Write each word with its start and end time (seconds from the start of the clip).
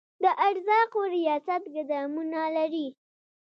د 0.23 0.25
ارزاقو 0.47 1.01
ریاست 1.15 1.63
ګدامونه 1.75 2.41
لري؟ 2.55 2.87